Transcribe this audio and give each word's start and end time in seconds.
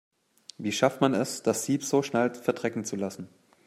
Wie 0.57 0.71
schafft 0.71 0.99
man 0.99 1.13
es, 1.13 1.43
das 1.43 1.63
Sieb 1.65 1.83
so 1.83 2.01
schnell 2.01 2.33
verdrecken 2.33 2.85
zu 2.85 2.95
lassen? 2.95 3.29